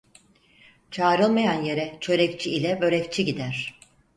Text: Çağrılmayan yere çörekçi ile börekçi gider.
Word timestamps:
Çağrılmayan 0.91 1.53
yere 1.63 1.97
çörekçi 2.01 2.49
ile 2.55 2.81
börekçi 2.81 3.25
gider. 3.25 3.79